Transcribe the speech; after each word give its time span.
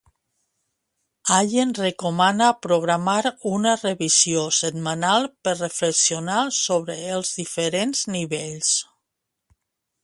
Allen 1.35 1.73
recomana 1.79 2.47
programar 2.67 3.19
una 3.51 3.75
revisió 3.83 4.47
setmanal 4.61 5.29
per 5.45 5.55
reflexionar 5.61 6.41
sobre 6.63 6.99
els 7.19 7.37
diferents 7.45 8.05
nivells. 8.17 8.75